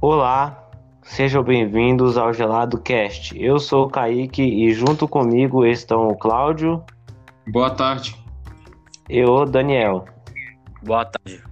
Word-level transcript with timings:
Olá, 0.00 0.70
sejam 1.02 1.42
bem-vindos 1.42 2.16
ao 2.16 2.32
Gelado 2.32 2.78
Cast. 2.78 3.36
Eu 3.36 3.58
sou 3.58 3.86
o 3.86 3.90
Kaique 3.90 4.42
e 4.42 4.72
junto 4.72 5.08
comigo 5.08 5.66
estão 5.66 6.06
o 6.06 6.16
Cláudio. 6.16 6.84
Boa 7.48 7.70
tarde. 7.70 8.16
E 9.10 9.24
o 9.24 9.44
Daniel. 9.44 10.04
Boa 10.84 11.04
tarde. 11.04 11.42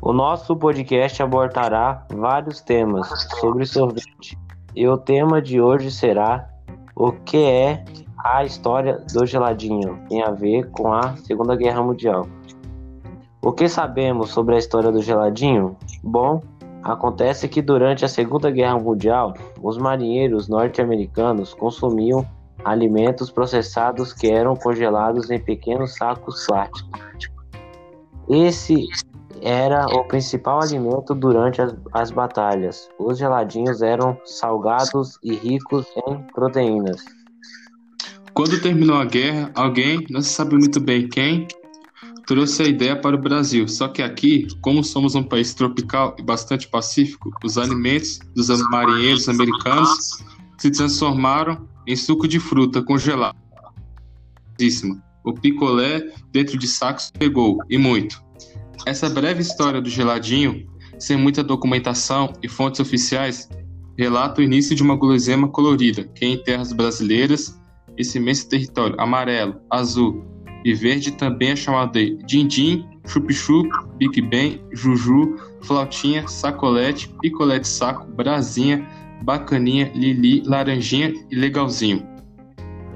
O 0.00 0.12
nosso 0.12 0.54
podcast 0.54 1.20
abordará 1.20 2.06
vários 2.14 2.60
temas 2.60 3.08
sobre 3.40 3.66
sorvete. 3.66 4.38
E 4.76 4.86
o 4.86 4.96
tema 4.96 5.42
de 5.42 5.60
hoje 5.60 5.90
será 5.90 6.48
o 6.94 7.10
que 7.10 7.38
é 7.38 7.84
a 8.18 8.44
história 8.44 9.04
do 9.12 9.26
geladinho 9.26 9.98
tem 10.08 10.22
a 10.22 10.30
ver 10.30 10.70
com 10.70 10.92
a 10.92 11.16
Segunda 11.16 11.56
Guerra 11.56 11.82
Mundial. 11.82 12.28
O 13.42 13.52
que 13.52 13.68
sabemos 13.68 14.30
sobre 14.30 14.54
a 14.54 14.58
história 14.58 14.92
do 14.92 15.02
geladinho? 15.02 15.76
Bom, 16.04 16.40
Acontece 16.86 17.48
que 17.48 17.60
durante 17.60 18.04
a 18.04 18.08
Segunda 18.08 18.48
Guerra 18.48 18.78
Mundial, 18.78 19.34
os 19.60 19.76
marinheiros 19.76 20.46
norte-americanos 20.46 21.52
consumiam 21.52 22.24
alimentos 22.64 23.28
processados 23.28 24.12
que 24.12 24.28
eram 24.30 24.54
congelados 24.54 25.28
em 25.28 25.40
pequenos 25.40 25.96
sacos 25.96 26.46
plásticos. 26.46 27.00
Esse 28.28 28.86
era 29.42 29.84
o 29.86 30.04
principal 30.04 30.62
alimento 30.62 31.12
durante 31.12 31.60
as, 31.60 31.74
as 31.92 32.12
batalhas. 32.12 32.88
Os 33.00 33.18
geladinhos 33.18 33.82
eram 33.82 34.16
salgados 34.24 35.18
e 35.24 35.34
ricos 35.34 35.86
em 36.06 36.18
proteínas. 36.32 37.04
Quando 38.32 38.62
terminou 38.62 38.98
a 38.98 39.04
guerra, 39.04 39.50
alguém, 39.56 40.06
não 40.08 40.20
se 40.20 40.28
sabe 40.28 40.54
muito 40.54 40.78
bem 40.78 41.08
quem, 41.08 41.48
trouxe 42.26 42.62
a 42.62 42.66
ideia 42.66 42.96
para 42.96 43.14
o 43.14 43.20
Brasil. 43.20 43.68
Só 43.68 43.88
que 43.88 44.02
aqui, 44.02 44.48
como 44.60 44.82
somos 44.82 45.14
um 45.14 45.22
país 45.22 45.54
tropical 45.54 46.16
e 46.18 46.22
bastante 46.22 46.68
pacífico, 46.68 47.30
os 47.42 47.56
alimentos 47.56 48.18
dos 48.34 48.48
marinheiros 48.68 49.28
americanos 49.28 50.22
se 50.58 50.70
transformaram 50.70 51.66
em 51.86 51.94
suco 51.94 52.26
de 52.26 52.40
fruta 52.40 52.82
congelado. 52.82 53.36
O 55.24 55.32
picolé 55.32 56.12
dentro 56.32 56.58
de 56.58 56.66
sacos 56.66 57.10
pegou, 57.10 57.58
e 57.68 57.78
muito. 57.78 58.22
Essa 58.84 59.08
breve 59.08 59.42
história 59.42 59.80
do 59.80 59.88
geladinho, 59.88 60.68
sem 60.98 61.16
muita 61.16 61.42
documentação 61.42 62.32
e 62.42 62.48
fontes 62.48 62.80
oficiais, 62.80 63.48
relata 63.96 64.40
o 64.40 64.44
início 64.44 64.74
de 64.74 64.82
uma 64.82 64.96
guloseima 64.96 65.48
colorida 65.48 66.04
que 66.04 66.24
em 66.24 66.42
terras 66.42 66.72
brasileiras, 66.72 67.58
esse 67.96 68.18
imenso 68.18 68.48
território 68.48 68.94
amarelo, 69.00 69.60
azul, 69.70 70.35
e 70.66 70.74
verde 70.74 71.12
também 71.12 71.50
é 71.50 71.56
chamado 71.56 71.92
de 71.92 72.16
din-din, 72.24 72.84
chup-chup, 73.06 73.68
Big 73.98 74.20
Ben, 74.20 74.60
juju, 74.72 75.36
flautinha, 75.62 76.26
sacolete, 76.26 77.08
picolete 77.20 77.68
saco, 77.68 78.04
brasinha, 78.10 78.84
bacaninha, 79.22 79.92
lili, 79.94 80.42
laranjinha 80.44 81.14
e 81.30 81.36
legalzinho. 81.36 82.04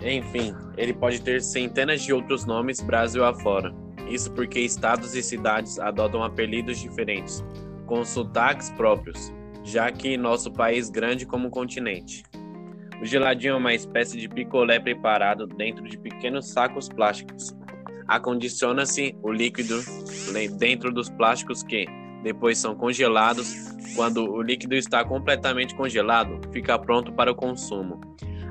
Enfim, 0.02 0.52
ele 0.76 0.92
pode 0.92 1.22
ter 1.22 1.40
centenas 1.40 2.02
de 2.02 2.12
outros 2.12 2.44
nomes 2.44 2.80
Brasil 2.80 3.24
afora. 3.24 3.72
Isso 4.08 4.32
porque 4.32 4.58
estados 4.58 5.14
e 5.14 5.22
cidades 5.22 5.78
adotam 5.78 6.24
apelidos 6.24 6.80
diferentes, 6.80 7.44
com 7.86 8.04
sotaques 8.04 8.70
próprios, 8.70 9.32
já 9.62 9.92
que 9.92 10.16
nosso 10.16 10.50
país 10.50 10.90
grande 10.90 11.24
como 11.24 11.48
continente. 11.50 12.24
O 13.00 13.06
geladinho 13.06 13.52
é 13.52 13.56
uma 13.56 13.72
espécie 13.72 14.18
de 14.18 14.28
picolé 14.28 14.80
preparado 14.80 15.46
dentro 15.46 15.88
de 15.88 15.96
pequenos 15.96 16.48
sacos 16.48 16.88
plásticos. 16.88 17.54
Acondiciona-se 18.10 19.14
o 19.22 19.30
líquido 19.30 19.80
dentro 20.58 20.92
dos 20.92 21.08
plásticos 21.08 21.62
que 21.62 21.86
depois 22.24 22.58
são 22.58 22.74
congelados. 22.74 23.54
Quando 23.94 24.28
o 24.28 24.42
líquido 24.42 24.74
está 24.74 25.04
completamente 25.04 25.76
congelado, 25.76 26.40
fica 26.52 26.76
pronto 26.76 27.12
para 27.12 27.30
o 27.30 27.36
consumo. 27.36 28.00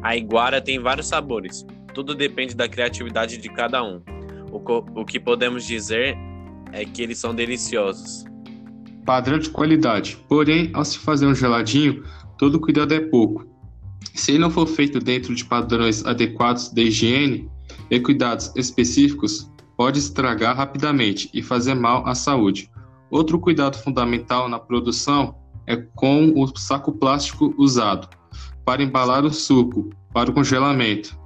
A 0.02 0.16
iguara 0.16 0.62
tem 0.62 0.80
vários 0.80 1.08
sabores, 1.08 1.66
tudo 1.94 2.16
depende 2.16 2.56
da 2.56 2.70
criatividade 2.70 3.38
de 3.38 3.50
cada 3.50 3.84
um. 3.84 4.02
O, 4.50 5.02
o 5.02 5.06
que 5.06 5.20
podemos 5.20 5.66
dizer 5.66 6.18
é 6.72 6.86
que 6.86 7.02
eles 7.02 7.18
são 7.18 7.36
deliciosos. 7.36 8.24
Padrão 9.06 9.40
de 9.40 9.50
qualidade. 9.50 10.18
Porém, 10.30 10.72
ao 10.74 10.86
se 10.86 10.98
fazer 11.00 11.28
um 11.28 11.36
geladinho, 11.36 12.02
todo 12.38 12.62
cuidado 12.62 12.94
é 12.94 13.02
pouco. 13.02 13.46
Se 14.14 14.32
ele 14.32 14.40
não 14.40 14.50
for 14.50 14.68
feito 14.68 15.00
dentro 15.00 15.36
de 15.36 15.44
padrões 15.44 16.06
adequados 16.06 16.70
de 16.70 16.84
higiene 16.84 17.50
e 17.90 18.00
cuidados 18.00 18.52
específicos, 18.56 19.50
pode 19.80 19.98
estragar 19.98 20.58
rapidamente 20.58 21.30
e 21.34 21.42
fazer 21.42 21.74
mal 21.74 22.06
à 22.06 22.14
saúde. 22.14 22.70
Outro 23.10 23.40
cuidado 23.40 23.78
fundamental 23.78 24.50
na 24.50 24.60
produção 24.60 25.40
é 25.66 25.78
com 25.78 26.34
o 26.36 26.46
saco 26.58 26.92
plástico 26.92 27.56
usado 27.58 28.10
para 28.66 28.84
embalar 28.84 29.24
o 29.24 29.32
suco 29.32 29.90
para 30.14 30.30
o 30.30 30.34
congelamento. 30.34 31.18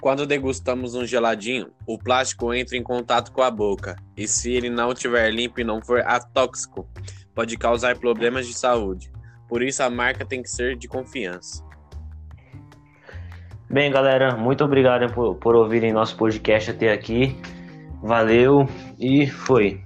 Quando 0.00 0.28
degustamos 0.28 0.94
um 0.94 1.04
geladinho, 1.04 1.72
o 1.88 1.98
plástico 1.98 2.54
entra 2.54 2.76
em 2.76 2.84
contato 2.84 3.32
com 3.32 3.42
a 3.42 3.50
boca 3.50 3.96
e, 4.16 4.28
se 4.28 4.52
ele 4.52 4.70
não 4.70 4.92
estiver 4.92 5.28
limpo 5.34 5.60
e 5.60 5.64
não 5.64 5.82
for 5.82 6.02
atóxico, 6.02 6.88
pode 7.34 7.58
causar 7.58 7.98
problemas 7.98 8.46
de 8.46 8.54
saúde. 8.54 9.10
Por 9.48 9.60
isso, 9.60 9.82
a 9.82 9.90
marca 9.90 10.24
tem 10.24 10.40
que 10.40 10.48
ser 10.48 10.76
de 10.76 10.86
confiança. 10.86 11.68
Bem, 13.70 13.88
galera, 13.88 14.36
muito 14.36 14.64
obrigado 14.64 15.12
por, 15.12 15.36
por 15.36 15.54
ouvirem 15.54 15.92
nosso 15.92 16.16
podcast 16.16 16.72
até 16.72 16.92
aqui. 16.92 17.36
Valeu 18.02 18.68
e 18.98 19.28
foi. 19.28 19.80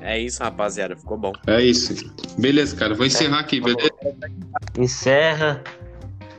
É 0.00 0.18
isso, 0.18 0.42
rapaziada. 0.42 0.96
Ficou 0.96 1.16
bom. 1.16 1.32
É 1.46 1.62
isso. 1.62 2.12
Beleza, 2.36 2.74
cara. 2.74 2.96
Vou 2.96 3.06
encerrar 3.06 3.38
aqui, 3.38 3.60
beleza? 3.60 3.90
Encerra. 4.76 5.62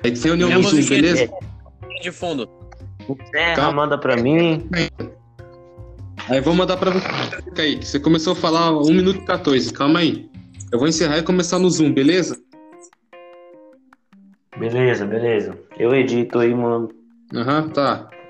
Aí 0.04 0.12
tem 0.12 0.32
união 0.32 0.50
no 0.50 0.64
Zoom, 0.64 0.86
beleza? 0.90 1.32
De 2.02 2.12
fundo. 2.12 2.50
Encerra, 3.08 3.56
Calma. 3.56 3.84
manda 3.84 3.98
pra 3.98 4.18
mim. 4.18 4.68
Aí 6.28 6.42
vou 6.42 6.54
mandar 6.54 6.76
pra 6.76 6.92
você, 6.92 7.50
Kaique. 7.56 7.88
Você 7.88 7.98
começou 7.98 8.34
a 8.34 8.36
falar 8.36 8.78
1 8.78 8.88
minuto 8.88 9.20
e 9.20 9.26
14. 9.26 9.72
Calma 9.72 10.00
aí. 10.00 10.30
Eu 10.70 10.80
vou 10.80 10.88
encerrar 10.90 11.20
e 11.20 11.24
começar 11.24 11.60
no 11.60 11.70
Zoom, 11.70 11.94
beleza? 11.94 12.38
Beleza, 14.62 15.06
beleza. 15.08 15.58
Eu 15.76 15.96
edito 15.96 16.38
aí, 16.38 16.54
mano. 16.54 16.90
Aham, 17.34 17.64
uhum, 17.64 17.70
tá. 17.70 18.21